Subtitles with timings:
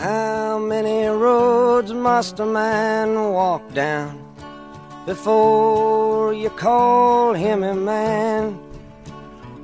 [0.00, 4.10] How many roads must a man walk down
[5.04, 8.52] before you call him a man?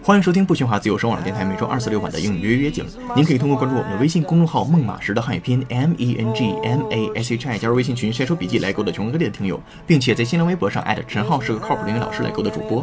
[0.02, 2.84] 欢迎收听不喧哗自由声网络电台每周二四六晚的英语约约景。
[3.14, 12.82] 您可以通过关注我们的微信公众号“孟马时”的汉语拼音 M E N G M A S H I 加入微信群晒出笔记来勾搭全国各地的听友，并且在新浪微博上艾特陈浩是个靠谱的英语老师来勾搭主播。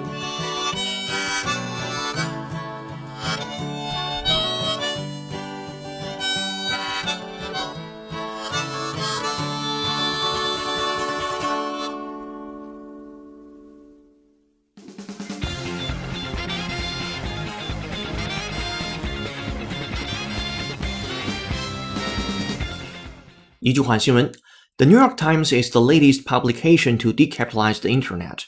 [23.73, 28.45] The New York Times is the latest publication to decapitalize the internet.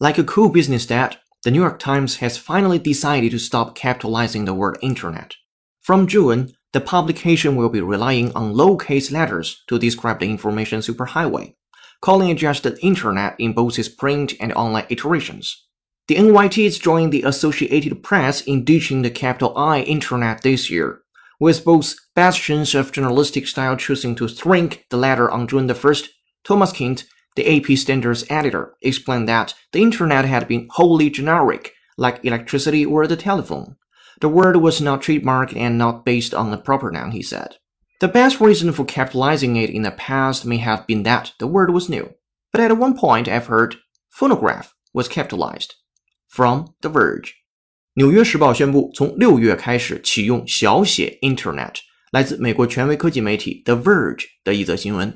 [0.00, 4.44] Like a cool business dad, the New York Times has finally decided to stop capitalizing
[4.44, 5.34] the word internet.
[5.80, 11.54] From June, the publication will be relying on lowercase letters to describe the information superhighway,
[12.00, 15.66] calling it just the internet in both its print and online iterations.
[16.08, 21.02] The NYT is joining the Associated Press in ditching the capital I internet this year,
[21.40, 26.08] with both bastions of journalistic style choosing to shrink the latter on June the 1st.
[26.44, 32.24] Thomas Kint, the AP Standards editor, explained that the internet had been wholly generic, like
[32.24, 33.76] electricity or the telephone.
[34.20, 37.56] The word was not trademarked and not based on a proper noun, he said.
[38.00, 41.70] The best reason for capitalizing it in the past may have been that the word
[41.70, 42.14] was new.
[42.52, 43.76] But at one point, I've heard
[44.10, 45.74] phonograph was capitalized.
[46.28, 47.39] From The Verge，《
[47.94, 51.72] 纽约时报》宣布从六月开始启用小写 Internet，
[52.12, 55.12] 来自美国权威科技媒体 The Verge 的一则新闻。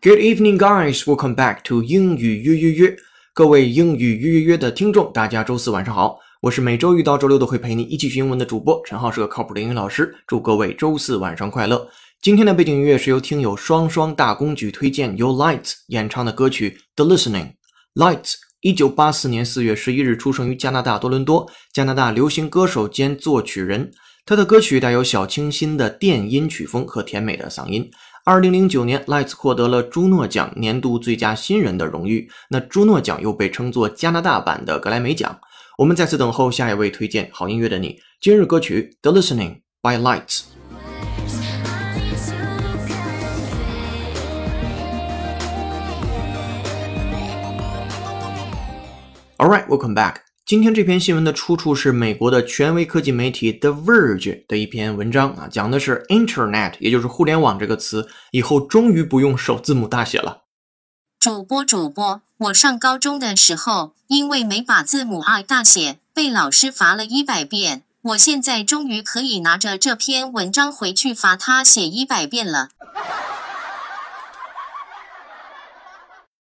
[0.00, 1.00] Good evening, guys.
[1.00, 2.96] Welcome back to 英语约约约。
[3.34, 10.14] 各位英语约约约的听众，大家周四晚上好，我是每周一到周六都会陪你一起学英文的主播陈浩，是个靠谱的英语老师。
[10.28, 11.88] 祝各位周四晚上快乐。
[12.22, 17.52] 今天的背景音乐是由听友双双大公举推荐，由 Lights 演唱的歌曲《The Listening》。
[17.94, 23.92] Lights 一九八四年四月十一日出生于加拿大多伦多，加拿大流行歌手兼作曲人。
[24.24, 27.88] 他的歌曲带有小清新的电音曲风和甜美的嗓音。
[28.24, 32.28] 二零零九年，Lights 获得了朱诺奖年度最佳新人的荣誉。
[32.50, 35.38] 那朱诺奖又被称作加拿大版的格莱美奖。
[35.78, 38.00] 我们在此等候下一位推荐好音乐的你。
[38.20, 40.55] 今日歌曲《The Listening》by Lights。
[49.38, 50.22] All right, welcome back.
[50.46, 60.44] 今天这篇新闻的出处是美国的权威科技媒体 The Verge 的一篇文章啊，讲的是 Internet，也就是互联网这个词，以后终于不用首字母大写了。
[61.20, 67.82] 主播主播，我上高中的时候，因为没把字母 I 大写，被老师罚了一百遍。
[68.00, 72.70] 我现在终于可以拿着这篇文章回去罚他写一百遍了。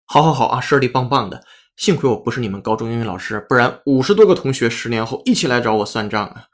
[0.05, 1.45] 好好好啊，实力棒棒的。
[1.77, 6.45] 幸亏我不是你们高中英语老师，不然五十多个同学十年后一起来找我算账啊！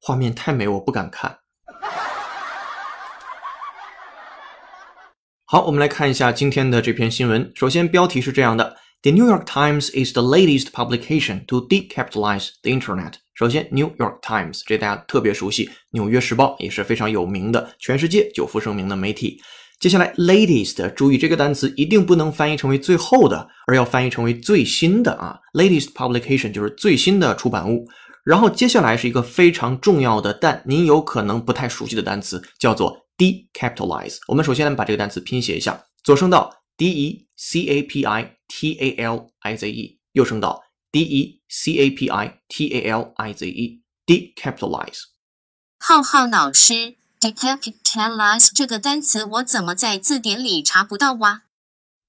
[0.00, 1.38] 画面太美，我不敢看。
[5.44, 7.52] 好，我们来看一下今天的这篇新闻。
[7.54, 13.14] 首先，标题是这样的：The New York Times is the latest publication to decapitalize the Internet。
[13.34, 19.42] 首先，New York Times 这大家特别熟悉，《纽约时报》也是非常有名的，全世界久负盛名的媒体。
[19.80, 25.40] 接下来，latest，注意这个单词一定不能翻译成为最后的，而要翻译成为最新的啊。
[25.54, 27.88] latest publication 就是最新的出版物。
[28.22, 34.18] 然后接下来是一个非常重要的，但您有可能不太熟悉的单词，叫做 decapitalize。
[34.28, 40.62] 我们首先把这个单词拼写一下，左声道 d e c a p i t a l i z e，右声道
[40.92, 45.04] d e c a p i t a l i z e，decapitalize。
[45.78, 51.42] 浩浩老师，decapitalize 这个单词我怎么在字典里查不到哇？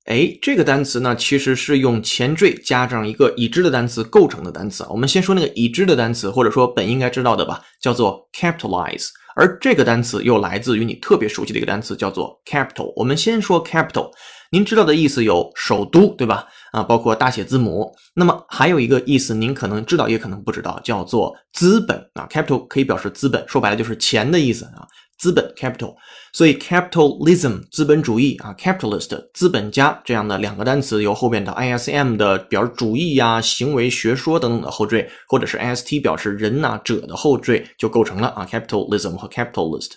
[0.05, 4.83] 哎，这个单词呢，其实是用前缀加上一个已知的单词构成的单词。
[4.89, 9.09] 我们先说那个已知的单词，或者说本应该知道的吧，叫做 capitalize。
[9.35, 12.91] 而这个单词又来自于你特别熟悉的一个单词，叫做 capital。
[12.95, 14.11] 我们先说 capital，
[14.53, 16.45] 您知道的意思有首都，对吧？
[16.73, 17.89] 啊，包括大写字母。
[18.13, 22.27] 那么还有一个意思，您可能知道，也可能不知道，叫做资本啊。
[22.29, 24.85] capital 可以表示资本，说白了就是钱的意思啊。
[25.17, 25.95] 资本 capital，
[26.33, 39.91] 所以 capitalism 资本主义啊，capitalist 资本家这样的两个单词由后边的 ism 的表示主义呀、行为学说等等的后缀，或者是 st 表示人呐、者的后缀，就构成了啊 capitalism 和 capitalist。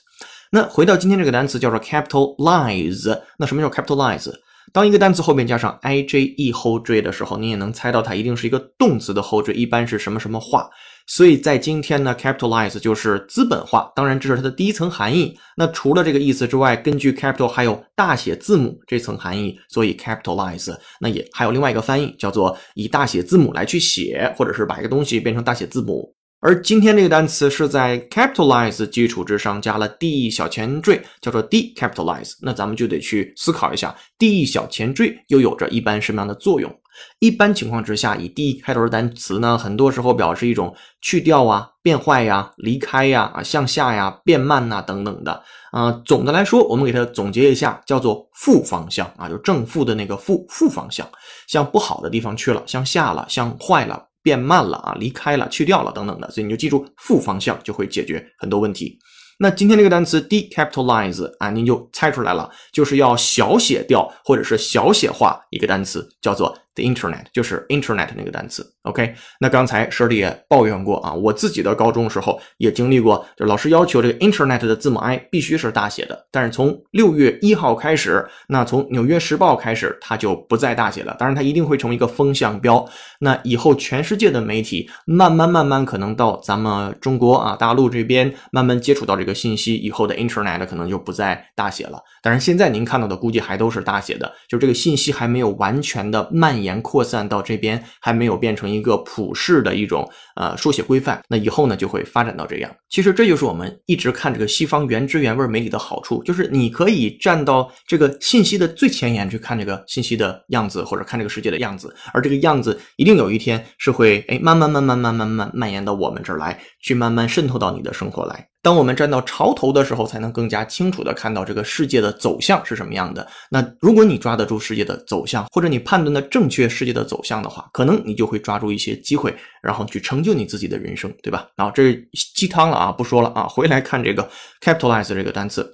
[0.54, 4.30] 那回到今天这个单词叫做 capitalize，那什么叫 capitalize？
[4.72, 10.70] 当一个单词后面加上 i j e 后缀的时候，你也能猜到它一定是一个动词的后缀，一般是什么什么化。
[11.08, 15.36] 所以在今天呢，capitalize 就是资本化，当然这是它的第一层含义。
[15.56, 26.13] 那除了这个意思之外，根据 capital 还有大写字母这层含义，所以 capitalize 那也还有另外一个翻译，叫做以大写字母来去写，或者是把一个东西变成大写字母。
[26.46, 32.34] 而今天这个单词是在 capitalize 基础之上加了 d 小前缀，叫做 decapitalize。
[32.42, 36.70] 那咱们就得去思考一下，d 小前缀又有着一般什么样的作用？
[37.18, 45.42] 一般情况之下，以 d 开头的单词呢，很多时候表示一种去掉啊、变坏呀、离开呀、啊向下呀、变慢呐等等的。
[45.72, 51.08] 啊，总的来说，我们给它总结一下，叫做负方向啊，就正负的那个负负方向，
[51.48, 54.08] 向不好的地方去了，向下了，向坏了。
[54.24, 58.98] 变慢了啊，离开了，去掉了等等的，所以你就记住负方向就会解决很多问题。
[59.38, 66.56] 那今天这个单词 decapitalize 啊，您就猜出来了，就是要小写掉或者是小写化一个单词，叫做。
[66.74, 69.14] The internet 就是 internet 那个单词，OK？
[69.38, 81.14] 那刚才舍里也抱怨过啊，我自己的高中时候也经历过，就老师要求这个 internet 的字母 i 必须是大写的，但是从六月一号开始，那从纽约时报开始，它就不再大写了。
[81.16, 82.84] 当然，它一定会成为一个风向标。
[83.20, 92.02] 那以后全世界的媒体慢慢慢慢可能到咱们中国啊大陆这边慢慢接触到这个信息以后的 internet 可能就不再大写了。
[92.20, 96.63] 但是现在您看到的估计还都是大写的，就这个信息还没有完全的蔓延。
[96.64, 102.74] 延扩散到这边还没有变成一个普世的一种呃书写规范，那以后呢就会发展到这样。
[102.88, 118.48] 其实这就是我们一直看这个西方原汁原味媒体的好处，就是你可以站到这个信息的最前沿去看这个信息的样子，或者看这个世界的样子，而这个样子一定有一天是会哎慢慢慢慢慢慢慢蔓延到我们这儿来，去慢慢渗透到你的生活来。
[118.64, 123.28] 当我们站到潮头的时候，才能更加清楚的看到这个世界的走向是什么样的。
[123.50, 131.46] 那如果你抓得住世界的走向，或者你判断的正确世界的走向的话，可能你就会抓住一些机会，然后去成就你自己的人生，对吧？
[131.54, 134.26] 然后这是鸡汤了啊，不说了啊，回来看这个
[134.62, 135.70] capitalize 这个单词。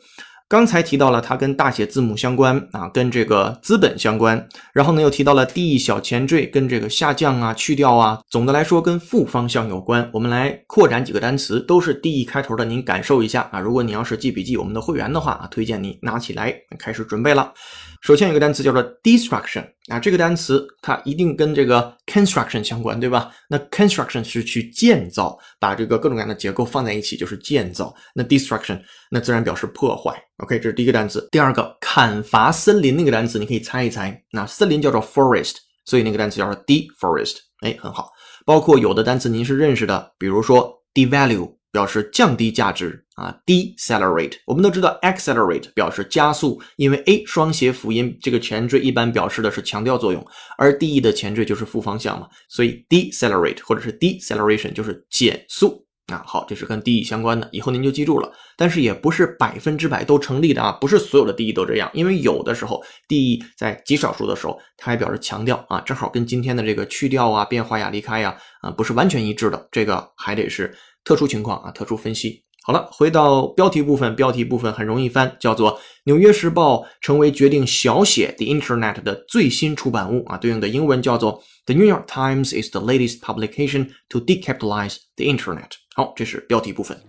[0.50, 10.10] 刚才提到了它跟大写字母相关啊，跟这个资本相关，然后呢又提到了 d 小前缀跟这个下降啊、去掉啊，总的来说跟负方向有关。
[10.12, 13.60] 我们来扩展几个单词，都是 d 开头的，您感受一下啊。
[13.60, 17.52] 如果你要是记笔记，我们的会员的话啊，推荐你拿起来开始准备了。
[18.00, 23.30] 首先有个单词叫做 destruction 啊，这个单词它一定跟这个 construction 相关，对吧？
[23.48, 27.94] 那 construction 是去建造，把这个各种各样的结构放在一起就是建造。
[28.14, 28.80] 那 destruction
[29.10, 30.14] 那自然表示破坏。
[30.38, 31.28] OK，这是第一个单词。
[31.30, 34.22] 第二个砍伐森林那个单词，你可以猜一猜。
[34.32, 37.36] 那森林叫做 forest，所以那个单词叫做 deforest。
[37.60, 38.10] 哎，很好。
[38.46, 41.59] 包括有的单词您是认识的，比如说 devalue。
[41.72, 44.34] 表示降低价值啊，decelerate。
[44.46, 50.26] 我们都知道，accelerate 表示加速，因为 a 双写辅音，这个前缀一般表示的是强调作用，
[50.58, 56.22] 而 de 的前缀就是负方向嘛，所以 decelerate 或者是 deceleration 就是减速啊。
[56.26, 58.32] 好，这是跟 de 相关的，以后您就记住了。
[58.56, 70.74] 但是也不是百分之百都成立的啊，不是所有的 de 都这样，因为有的时候 de 在极少数的时候，它还表示强调啊，正好跟今天的这个去掉啊、变化呀、离开呀啊，不是完全一致的，这个还得是。
[71.04, 72.42] 特殊情况啊，特殊分析。
[72.62, 75.72] 好了，回到标题部分，标题部分很容易翻，叫做
[76.04, 85.70] 《纽约时报》成为决定小写 The Internet 的最新出版物啊，对应的英文叫做 The New York Times is the latest publication to decapitalize the Internet。
[85.96, 87.00] 好，这是标题部分。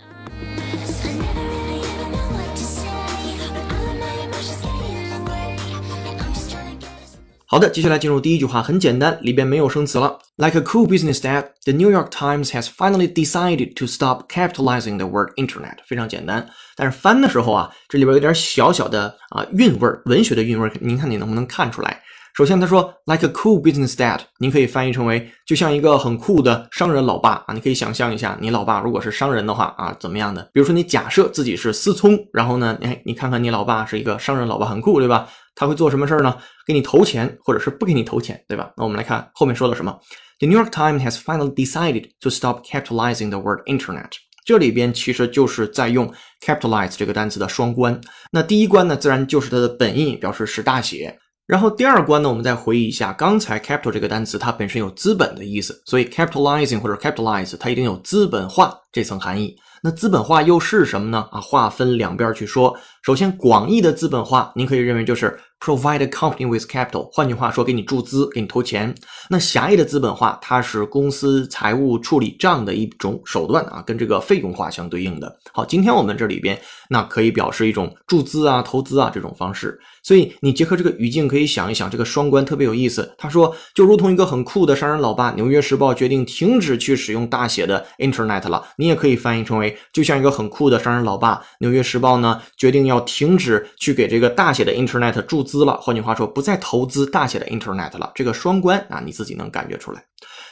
[7.51, 10.17] 好的，接下来进入第一句话，很简单，里边没有生词了。
[10.38, 15.05] Like a cool business dad, the New York Times has finally decided to stop capitalizing the
[15.05, 15.75] word internet。
[15.86, 22.01] 非常简单，但是翻的时候啊，这里边有点小小的啊韵味儿，文学的韵味儿，您看你能不能看出来？
[22.34, 27.53] 首先他说，like a cool business dad，您可以翻译成为就像一个很酷的商人老爸啊。
[27.53, 30.41] 你可以想象一下，你老爸如果是商人的话啊，怎么样的？
[30.53, 35.27] 比如说你假设自己是思聪，然后呢，哎，你看看你老爸是一个商人老爸，很酷，对吧？
[35.55, 36.38] 他会做什么事儿呢？
[36.65, 38.72] 给你投钱，或者是不给你投钱，对吧？
[38.77, 39.98] 那我们来看后面说了什么。
[40.39, 44.10] The New York Times has finally decided to stop capitalizing the word internet。
[44.43, 46.12] 这里边其实就是在用
[46.43, 48.01] capitalize 这个单词的双关。
[48.31, 51.15] 那第一关呢，自然就是它的本意，表示使大写。
[51.48, 59.55] 然后第二关呢，我们再回忆一下，刚才 capital 这个单词它本身有资本的意思，所以 capitalizing 或者 capitalize 它一定有资本化这层含义。
[59.83, 61.27] 那资本化又是什么呢？
[61.31, 62.77] 啊，划分两边去说。
[63.01, 68.93] 首先，广义的资本化，您可以认为就是 provide a company with capital，换句话说，给你注资，给你投钱。
[69.27, 75.36] 那狭义的资本化，它是公司财务处理账的一种手段啊，跟这个费用化相对应的。
[75.51, 79.79] 好，今天我们这里边那可以表示一种注资啊、投资啊这种方式。
[80.03, 83.13] 所以你结合这个语境，可以想一想，这个双关特别有意思。
[83.17, 88.67] 他说，就如同一个很酷的商人老爸，《纽约时报》决定停止去使用大写的 Internet 了。
[88.77, 95.77] 你也可以翻译成为，就像一个很酷的商人老爸，《纽约时报》呢决定要停止去给这个大写的 Internet 注资了。
[95.81, 98.12] 换句话说，不再投资大写的 Internet 了。
[98.15, 100.03] 这个双关啊，你自己能感觉出来。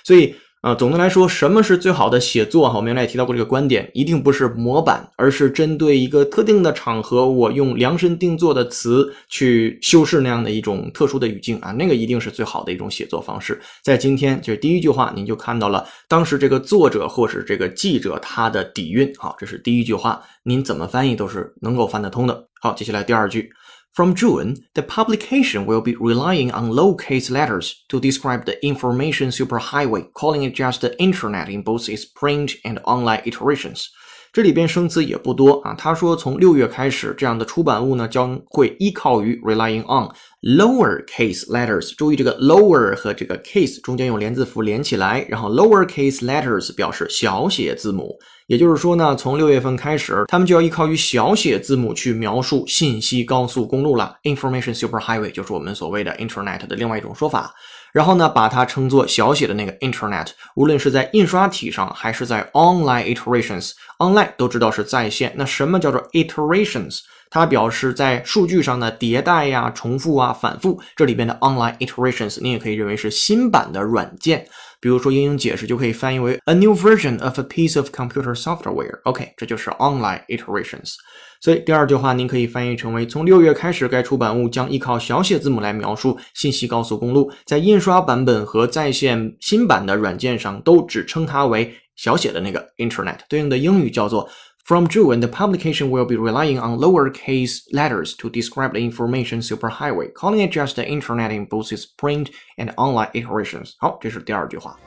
[0.03, 0.35] 所以。
[0.61, 2.69] 啊，总的来说，什么是最好的写作？
[2.69, 13.57] 哈，我们原来也提到过这个观点，一定不是模板，而是针对一个特定的场合，我用量身定做的词去修饰那样的一种特殊的语境啊，那个一定是最好的一种写作方式。
[13.81, 19.09] 在今天，就是第一句话，您就看到了当时这个作者或是这个记者他的底蕴。
[19.17, 22.47] 好，这是第一句话，您怎么翻译都是能够翻得通的。
[22.59, 23.49] 好，接下来第二句。
[23.92, 30.42] From June, the publication will be relying on lowercase letters to describe the information superhighway, calling
[30.42, 33.84] it just the internet in both its print and online iterations.
[34.32, 35.74] 这里边生词也不多啊。
[35.74, 40.10] 他说，从六月开始，这样的出版物呢将会依靠于 relying on
[40.42, 41.94] lowercase letters。
[41.94, 48.18] 注意这个 lower 和这个 case 中间用连字符连起来，然后 lowercase letters 表示小写字母。
[48.49, 54.17] 也就是说呢，从六月份开始，他们就要依靠于小写字母去描述信息高速公路了。
[54.23, 57.53] Information superhighway 就是我们所谓的 Internet 的另外一种说法。
[57.93, 60.29] 然后呢，把它称作小写的那个 Internet。
[60.55, 65.31] 无论是在印刷体上，还是在 online iterations，online 都知道是在线。
[65.35, 67.01] 那什么叫做 iterations？
[67.29, 70.81] 它表示在数据上的迭代呀、重复啊、反复。
[70.95, 74.47] 这里边的 online iterations，你也可以认为是新版的软件。
[74.81, 78.99] 比如说，英英解释就可以翻译为 a new version of a piece of computer software。
[79.03, 80.95] OK，这就是 online iterations。
[81.41, 87.31] 所以第二句话，您可以翻译成为：从六月开始，该出版物将依靠小写字母来描述信息高速公路。
[87.45, 93.19] 在印刷版本和在线新版的软件上，都只称它为小写的那个 Internet。
[93.29, 94.29] 对应的英语叫做。
[94.68, 100.40] From June, the publication will be relying on lowercase letters to describe the information superhighway, calling
[100.40, 103.74] it just the internet in both its print and online iterations.
[103.78, 104.78] 好，这是第二句话。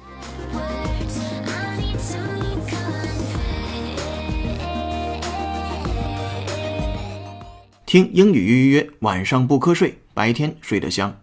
[7.86, 11.22] 听英语约约约，晚上不瞌睡，白天睡得香。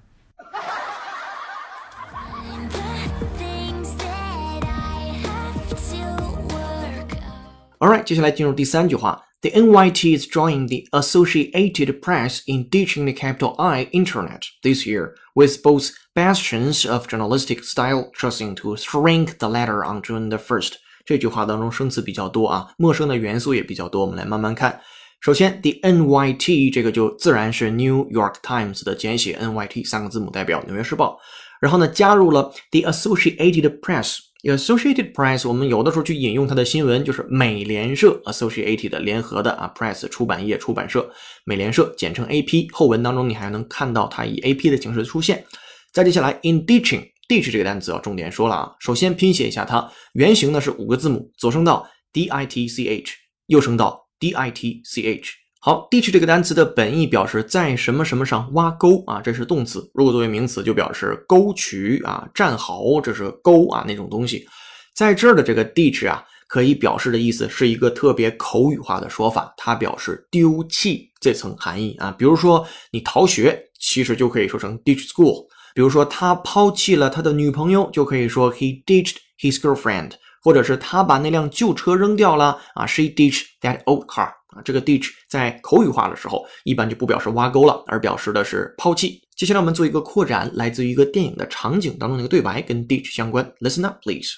[7.78, 9.22] Alright，接下来进入第三句话。
[9.42, 15.62] The NYT is joining the Associated Press in ditching the capital I Internet this year, with
[15.62, 20.76] both bastions of journalistic style choosing to shrink the letter on June the first.
[21.04, 24.00] 这句话当中生词比较多啊，陌生的元素也比较多。
[24.00, 24.80] 我们来慢慢看。
[25.20, 31.12] 首先，the NYT 这个就自然是 New York Times 的简写，NYT 三个字母代表《纽约时报》。
[31.60, 34.20] 然后呢，加入了 the Associated Press。
[34.43, 41.11] Associated Press，我们有的时候去引用它的新闻，就是美联社 Associated 联合的啊，Press 出版业出版社，
[41.43, 42.71] 美联社简称 AP。
[42.71, 45.45] 后文当中你还能看到它以 AP 的形式出现。
[45.91, 48.71] 再接下来，in ditching，ditch 这个单词要重点说了啊。
[48.79, 53.15] 首先拼写一下它，原型呢是五个字母，左声道 D I T C H，
[53.47, 55.33] 右声道 D I T C H。
[55.61, 59.91] 好，ditch 这个单词的本意表示在什么什么上挖沟啊，这是动词。
[59.93, 64.47] 如果作为名词，就表示沟渠啊、战壕，这是沟啊那种东西。
[64.95, 72.15] 在这儿的这个 ditch 啊，可以表示的意思是一个特别口语化的说法，它表示丢弃这层含义啊。
[72.17, 75.45] 比如说你逃学，其实就可以说成 ditch school。
[75.75, 80.11] 比如说他抛弃了他的女朋友，就可以说 he ditched his girlfriend，
[80.41, 84.38] 或者是他把那辆旧车扔掉了啊，she ditched that old car。
[84.49, 89.21] 啊，这个 ditch 在口语化的时候，一般就不表示挖沟了，而表示的是抛弃。
[89.35, 93.45] 接下来我们做一个扩展，来自于一个电影的场景当中的一个对白，跟 ditch 相关。
[93.59, 94.37] Listen up, please.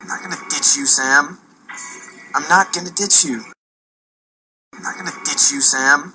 [0.00, 1.38] I'm not gonna ditch you, Sam.
[2.32, 3.40] I'm not gonna ditch you.
[4.72, 6.12] I'm not gonna ditch you, Sam.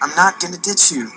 [0.00, 1.08] I'm not gonna ditch you.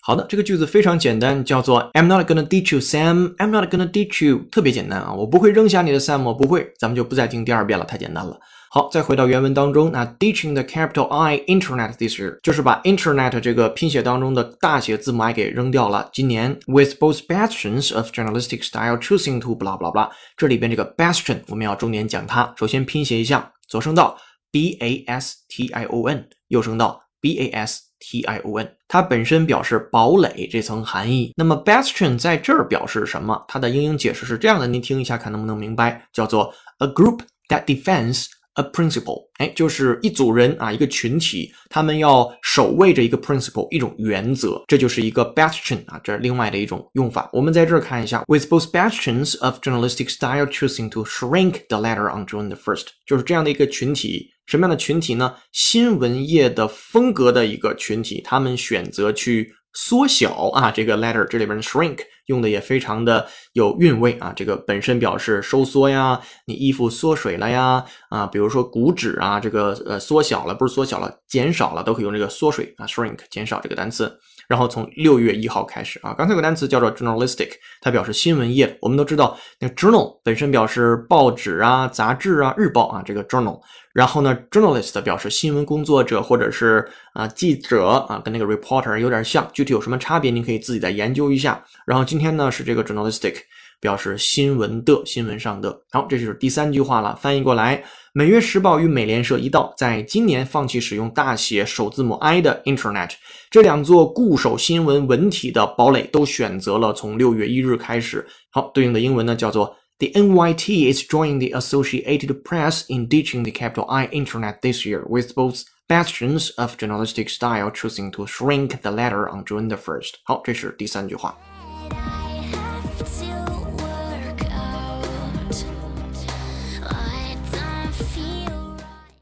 [0.00, 3.34] 好的，这个句子非常简单，叫做 I'm not gonna ditch you, Sam.
[3.36, 6.72] I'm not gonna ditch you，特别简单啊，我不会扔下你的，Sam，我不会。
[6.78, 8.40] 咱们就不再听第二遍了，太简单了。
[8.76, 16.10] 好，再回到原文当中，那 ditching the capital I Internet this year 就是把 Internet 这个拼写当中的大写字母 I 给扔掉了。
[16.12, 22.52] 今年 with both bastions of journalistic style choosing to blah blah blah，这里边这个 bastion 我们要重点讲它。
[22.58, 24.18] 首先拼写一下，左声道
[24.52, 27.80] B A S T I O N，右声道 B A S。
[27.98, 31.32] T I O N，它本身表示堡垒这层含义。
[31.34, 33.42] 那么 bastion 在这儿表示什么？
[33.48, 38.26] 它的英英解释是这样的，您听一下看能不能明白，叫做 a group that defends
[38.56, 47.30] a principle，哎，就是一组人啊，一个群体，他们要守卫着一个 principle，一种原则，这就是一个 bastion 啊，这是另外的一种用法。
[47.32, 54.30] 我们在这儿看一下，with both bastions of journalistic style choosing to shrink the latter on June the first，就是这样的一个群体。
[54.46, 55.34] 什么样的群体呢？
[55.50, 74.18] 新闻业的风格的一个群体，他们选择去缩小啊，这个 letter 这里边的 shrink 用的也非常的有韵味啊，这个本身表示收缩呀，你衣服缩水了呀啊，比如说股指啊，这个呃缩小了，不是缩小了，减少了，都可以用这个缩水啊，shrink 减少这个单词。
[74.48, 77.50] 然后从六月一号开始啊，刚才有个单词叫做 journalistic，
[77.80, 78.76] 它表示新闻业。
[78.80, 83.60] 我们都知道，那 journal 本身表示报纸啊、杂志啊、日报啊，这个 journal。
[83.92, 89.48] 然后呢，journalist 表示新闻工作者或者是啊记者啊，跟那个 reporter 有点像。
[89.52, 91.64] 具体有什么差别，您可以自己再研究一下。
[91.86, 93.36] 然后今天呢是这个 journalistic。
[93.80, 97.14] 表示新闻的新闻上的，好，这就是第三句话了。
[97.16, 103.10] 翻译过来，美约时报与美联社一道，在今年放弃使用大写首字母 I 的 Internet。
[103.50, 108.26] 这两座固守新闻文体的堡垒都选择了从六月一日开始。
[108.50, 115.02] 好，对应的英文呢叫做 The NYT is joining the Associated Press in ditching the capital I Internet this year,
[115.08, 120.16] with both bastions of journalistic style choosing to shrink the letter on June the first。
[120.24, 121.38] 好，这是第三句话。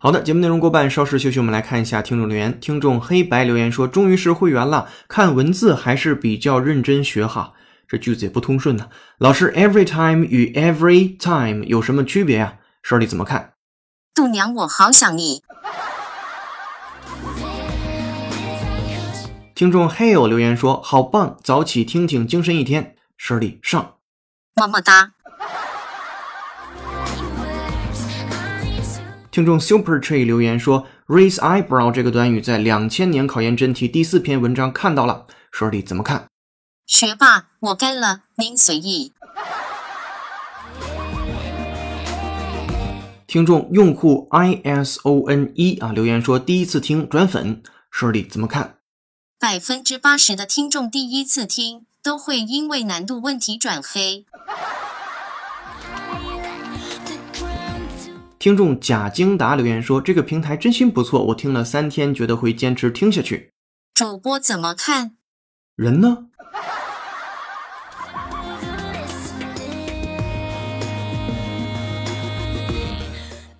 [0.04, 2.60] 好的，节目内容过半，稍事休息，我们来看一下听众留言。
[2.60, 7.54] 听众黑白留言说：“终于是会员了，看文字还是比较认真学哈。”
[7.88, 8.90] 这句子也不通顺呢。
[9.16, 12.56] 老师，every time 与 every time 有什么区别呀？
[12.82, 13.54] 手里怎么看？
[14.14, 15.42] 度娘，我好想你。
[19.54, 23.94] 听众 Hail 留言说：“好棒，早起听听，精神一天。”手里上，
[24.54, 25.12] 么么哒。
[29.34, 36.28] 听众 Super Tree 留言说：“raise eyebrow 这个短语在两千年考研真题第四篇文章看到了，说你怎么看？”
[36.86, 39.12] 学霸，我干了，您随意。
[43.26, 48.76] 听众用户 I S O N E 啊留言说：“第一次听转粉，说你怎么看？”
[49.40, 54.26] 百分之八十的听众第一次听都会因为难度问题转黑。
[58.44, 63.54] 听众贾京达留言说：“这个平台真心不错，我听了三天，觉得会坚持听下去。”
[63.94, 65.16] 主播怎么看？
[65.76, 66.26] 人呢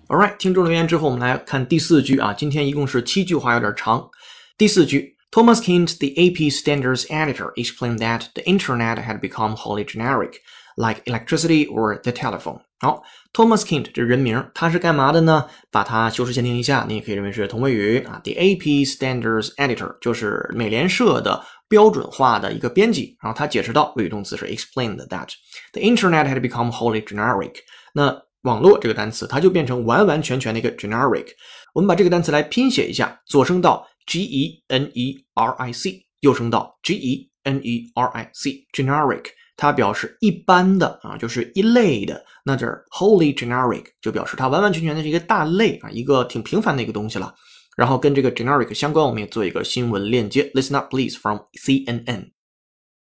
[0.07, 2.31] ？All right，听众留言之后，我们来看第四句啊。
[2.31, 4.07] 今天一共是七句话，有点长。
[4.55, 10.33] 第四句，Thomas Kint, the AP Standards editor, explained that the internet had become wholly generic,
[10.75, 12.59] like electricity or the telephone.
[12.79, 13.01] 好
[13.33, 15.47] ，Thomas Kent 这人名，他是干嘛的呢？
[15.71, 18.21] 把它修饰限定一下，你也可以认为是同位语啊。
[18.23, 23.17] The AP Standards Editor 就是美联社的标准化的一个编辑。
[23.21, 25.29] 然后他解释到，谓语动词是 explained that
[25.71, 27.55] the Internet had become wholly generic。
[27.93, 31.27] 那网络这个单词，它就变成完完全全的一个 generic。
[31.73, 39.25] 我们把这个单词来拼写一下，左声道 G E N E R I C，右声道 G E N E R I C，generic。
[39.56, 42.24] 它表示一般的啊，就是一类的。
[42.44, 47.34] 那这儿 wholly generic 就表示它完完全全的是一个大类啊，一个挺平凡的一个东西了。
[47.76, 50.44] 然后跟这个 generic 相关，我们也做一个新闻链接。
[50.54, 52.32] Listen up, please, from CNN.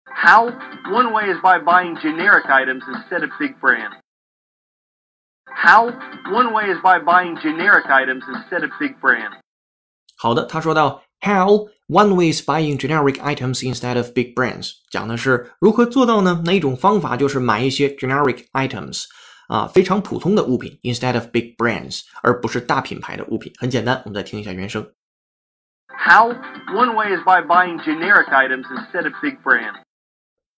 [0.05, 0.51] How?
[0.91, 3.97] One way is by buying generic items instead of big brands.
[5.45, 5.91] How?
[6.31, 9.37] One way is by buying generic items instead of big brands.
[10.19, 16.42] 好的，他说到 how one way is buying generic items instead of big brands，讲的是如何做到呢？
[16.46, 19.04] 那一种方法就是买一些 generic items，
[19.50, 23.52] 啊，非常普通的物品，instead of big brands，而不是大品牌的物品。
[23.60, 24.88] 很简单，我们再听一下原声。
[25.90, 26.32] How
[26.74, 29.82] one way is by buying generic items instead of big brands.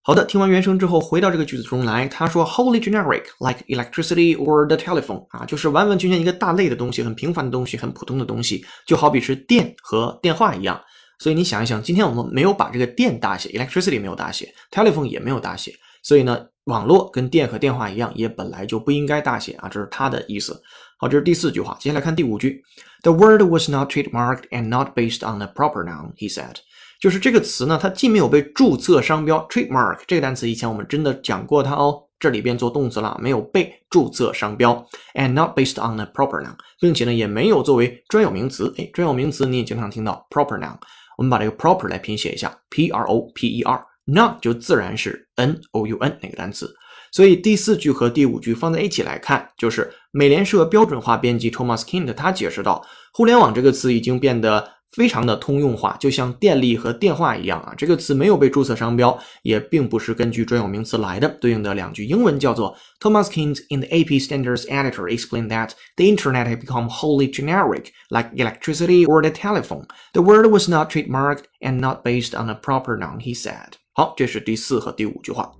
[0.03, 2.07] 好的，听完原声之后，回到这个句子中来。
[2.07, 10.79] 他说，wholly generic like electricity or the telephone，啊，就是完完全全一个大类的东西，很平凡的东西，很普通的东西，就好比是电和电话一样。
[11.23, 20.61] 所以你想一想，今天我们没有把这个电大写，electricity 没有大写，telephone 也没有大写，所以呢，网络跟电和电话一样，也本来就不应该大写啊，这是他的意思。
[20.97, 21.77] 好，这是第四句话。
[21.79, 22.61] 接下来看第五句
[23.03, 26.55] ，The word was not trademarked and not based on a proper noun，he said。
[26.99, 32.03] 就是这个词呢，它既没有被注册商标 （trademark） 这个单词，以前我们真的讲过它哦。
[32.19, 38.73] 这里边做动词了，没有被注册商标，and not based on a proper noun，并且呢，也没有作为专有名词。
[38.77, 40.77] 哎，专有名词你也经常听到 proper noun。
[41.17, 46.73] 我们把这个 proper 来拼写一下，P-R-O-P-E-R，那就自然是 n o u n 那个单词。
[47.11, 57.74] 所以第四句和第五句放在一起来看，就是美联社标准化编辑 Thomas Kind 他解释道：“互联网这个词已经变得非常的通用化，就像电力和电话一样啊。
[57.76, 61.28] 这个词没有被注册商标，也并不是根据专有名词来的。
[61.40, 67.92] 对应的两句英文叫做 Thomas Kint in the AP Standards Editor explained that the internet had become wholly generic,
[68.08, 69.86] like electricity or the telephone.
[70.14, 73.74] The word was not trademarked and not based on a proper noun, he said.
[73.92, 75.52] 好，这是第四和第五句话。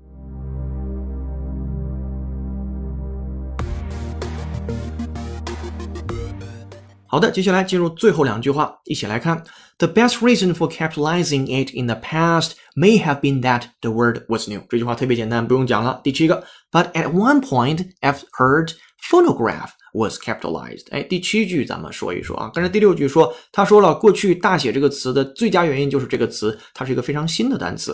[7.14, 9.44] 好的，接下来进入最后两句话，一起来看。
[9.78, 14.50] The best reason for capitalizing it in the past may have been that the word was
[14.50, 14.64] new。
[14.68, 16.02] 这句话特别简单，不用讲了。
[16.04, 20.88] 第七个，But at one point I've heard phonograph was capitalized。
[20.90, 22.50] 哎，第七句咱们说一说啊。
[22.52, 27.94] 跟着第六句说，他说了，过去大写这个词的最佳原因就是这个词，它是一个非常新的单词。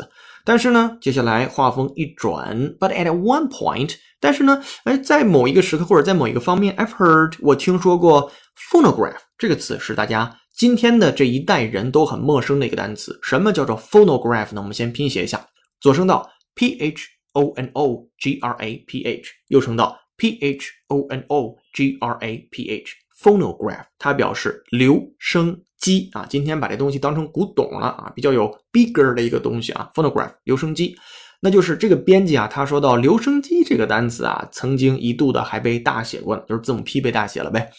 [0.50, 8.32] 但是呢，接下来画风一转，But at one point，但是呢，哎，在某一个时刻或者在某一个方面，I've heard，我听说过。
[8.72, 13.20] phonograph 这个词是大家今天的这一代人都很陌生的一个单词。
[13.22, 14.62] 什么叫做 phonograph 呢？
[14.62, 15.46] 我们先拼写一下，
[15.80, 21.56] 左声道 p h o n o g r a p h，右声道 p h o n o
[21.76, 22.92] g r a p h。
[23.22, 26.26] Phonograph 它表示留声机啊。
[26.30, 29.90] 今天把这东西当成古董了啊，比较有 B 格的一个东西啊。
[29.94, 30.96] phonograph 留声机，
[31.42, 37.70] 那就是这个编辑啊，他说到留声机这个单词啊，曾经一度的还被大写过呢，就是字母 P 被大写了呗。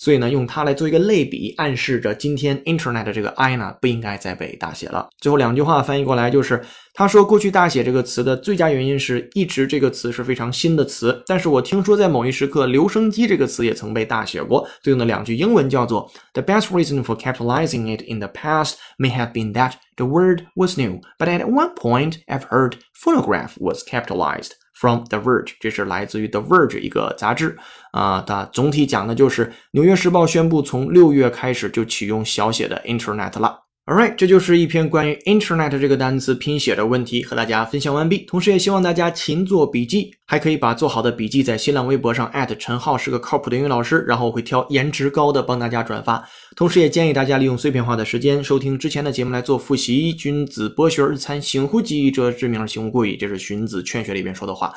[0.00, 5.10] 所以呢，用它来做一个类比，暗示着今天 Internet 的这个 I 呢，不应该再被大写了。
[5.18, 14.66] 最后两句话翻译过来就是，他说过去大写这个词的最佳原因是一直这个词是非常新的词，但是我听说在某一时刻，留声机这个词也曾被大写过。
[14.82, 20.78] 对应的两句英文叫做，The best reason for capitalizing it in the past may have been that the word was
[20.78, 24.52] new, but at one point I've heard phonograph was capitalized.
[24.80, 27.58] From The Verge，这是来自于 The Verge 一个杂志
[27.92, 28.24] 啊。
[28.26, 33.69] 它总体讲的就是《纽约时报》宣布从六月开始就启用小写的 Internet 了。
[33.90, 38.18] Alright，这就是一篇关于 Internet 这个单词拼写的问题，和大家分享完毕。
[38.18, 46.24] 同时也希望大家勤做笔记，还可以把做好的笔记在新浪微博上陈浩是个靠谱的英语老师，然后我会挑颜值高的帮大家转发。
[46.54, 50.14] 同时也建议大家利用碎片化的时间收听之前的节目来做复习。
[50.14, 54.72] 君子博学而参行乎己，者知名而行乎过矣，这是荀子《劝学》里边说的话。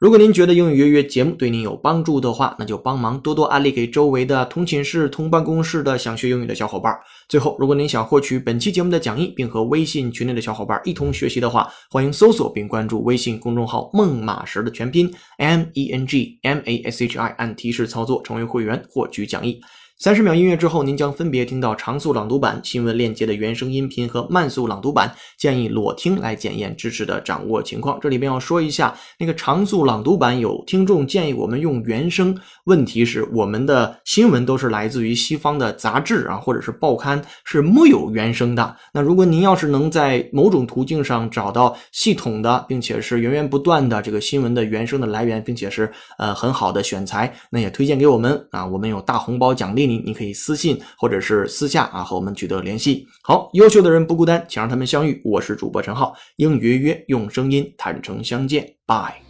[0.00, 6.98] 如果您觉得英语约约节目对您有帮助的话，那就帮忙多多安利给周围的同寝室、同办公室的想学英语的小伙伴。
[7.28, 19.60] 最后，如果您想获取本期节目的讲义，并和微信群内的小伙伴一同学习的话，欢迎搜索并关注微信公众号“梦马石”的全拼 M E N G M A S H I，按提示操作成为会员，获取讲义。
[20.02, 25.14] 三十秒音乐之后，您将分别听到长速朗读版、新闻链接的原声音频和慢速朗读版。
[25.36, 27.98] 建议裸听来检验知识的掌握情况。
[28.00, 32.34] 这里边要说一下，那个长速朗读版有听众建议我们用原声，
[32.64, 38.74] 问题是我们的新闻都是来自于西方的杂志啊，或者是报刊，是没有原声的。
[38.94, 49.89] 那如果您要是能在某种途径上找到系统的，并且是源源不断的这个新闻的原声的来源，并且是呃很好的选材，那也推荐给我们啊，我们有大红包奖励。
[49.90, 53.04] 你你可以私信或者是私下啊和我们取得联系。
[53.24, 55.20] 好，优秀的人不孤单，请让他们相遇。
[55.24, 59.29] 我是主播陈浩，应约约用声音坦诚相见，拜。